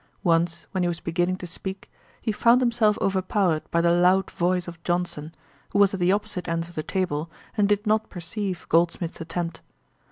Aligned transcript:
Once 0.23 0.65
when 0.71 0.83
he 0.83 0.87
was 0.87 0.99
beginning 0.99 1.35
to 1.35 1.45
speak, 1.45 1.87
he 2.21 2.31
found 2.31 2.59
himself 2.59 2.97
overpowered 2.99 3.61
by 3.69 3.79
the 3.81 3.91
loud 3.91 4.31
voice 4.31 4.67
of 4.67 4.81
Johnson, 4.83 5.31
who 5.73 5.77
was 5.77 5.93
at 5.93 5.99
the 5.99 6.11
opposite 6.11 6.47
end 6.47 6.63
of 6.63 6.73
the 6.73 6.81
table, 6.81 7.29
and 7.55 7.69
did 7.69 7.85
not 7.85 8.09
perceive 8.09 8.65
Goldsmith's 8.67 9.21
attempt. 9.21 9.61